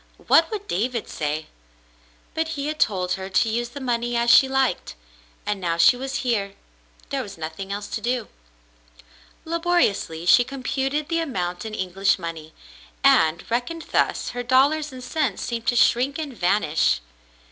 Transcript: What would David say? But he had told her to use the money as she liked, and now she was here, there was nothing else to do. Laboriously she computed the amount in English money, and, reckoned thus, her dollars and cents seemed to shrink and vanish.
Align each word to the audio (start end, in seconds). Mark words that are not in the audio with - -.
What 0.25 0.49
would 0.49 0.67
David 0.67 1.07
say? 1.07 1.45
But 2.33 2.47
he 2.57 2.65
had 2.65 2.79
told 2.79 3.11
her 3.11 3.29
to 3.29 3.49
use 3.49 3.69
the 3.69 3.79
money 3.79 4.17
as 4.17 4.31
she 4.31 4.47
liked, 4.49 4.95
and 5.45 5.61
now 5.61 5.77
she 5.77 5.95
was 5.95 6.15
here, 6.25 6.55
there 7.09 7.21
was 7.21 7.37
nothing 7.37 7.71
else 7.71 7.85
to 7.89 8.01
do. 8.01 8.27
Laboriously 9.45 10.25
she 10.25 10.43
computed 10.43 11.07
the 11.07 11.19
amount 11.19 11.65
in 11.65 11.75
English 11.75 12.17
money, 12.17 12.51
and, 13.03 13.45
reckoned 13.51 13.85
thus, 13.91 14.29
her 14.29 14.41
dollars 14.41 14.91
and 14.91 15.03
cents 15.03 15.43
seemed 15.43 15.67
to 15.67 15.75
shrink 15.75 16.17
and 16.17 16.35
vanish. 16.35 16.99